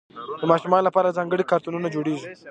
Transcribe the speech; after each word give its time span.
د 0.39 0.43
ماشومانو 0.51 0.87
لپاره 0.87 1.15
ځانګړي 1.17 1.43
کارتونونه 1.51 1.87
جوړېږي. 1.95 2.29